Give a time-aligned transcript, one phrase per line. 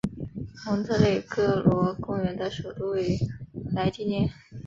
[0.65, 3.17] 蒙特内哥罗公国的首都位于
[3.71, 4.31] 采蒂涅。